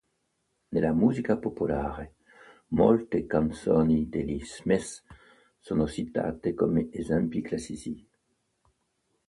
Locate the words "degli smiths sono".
4.09-5.85